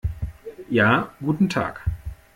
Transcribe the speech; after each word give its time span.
Ja, 0.67 1.11
guten 1.19 1.47
Tag! 1.47 1.79